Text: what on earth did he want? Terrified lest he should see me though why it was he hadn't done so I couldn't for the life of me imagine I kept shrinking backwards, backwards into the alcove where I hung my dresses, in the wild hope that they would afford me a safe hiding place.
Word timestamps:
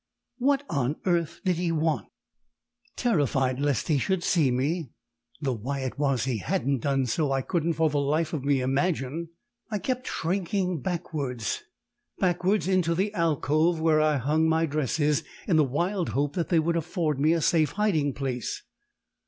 what 0.39 0.65
on 0.67 0.95
earth 1.05 1.41
did 1.45 1.57
he 1.57 1.71
want? 1.71 2.07
Terrified 2.95 3.59
lest 3.59 3.87
he 3.87 3.99
should 3.99 4.23
see 4.23 4.49
me 4.49 4.89
though 5.39 5.53
why 5.55 5.81
it 5.81 5.99
was 5.99 6.23
he 6.23 6.39
hadn't 6.39 6.79
done 6.79 7.05
so 7.05 7.31
I 7.31 7.43
couldn't 7.43 7.73
for 7.73 7.87
the 7.87 7.99
life 7.99 8.33
of 8.33 8.43
me 8.43 8.61
imagine 8.61 9.29
I 9.69 9.77
kept 9.77 10.07
shrinking 10.07 10.81
backwards, 10.81 11.61
backwards 12.17 12.67
into 12.67 12.95
the 12.95 13.13
alcove 13.13 13.79
where 13.79 14.01
I 14.01 14.17
hung 14.17 14.49
my 14.49 14.65
dresses, 14.65 15.23
in 15.47 15.57
the 15.57 15.63
wild 15.63 16.09
hope 16.17 16.33
that 16.33 16.49
they 16.49 16.57
would 16.57 16.77
afford 16.77 17.19
me 17.19 17.33
a 17.33 17.39
safe 17.41 17.73
hiding 17.73 18.15
place. 18.15 18.63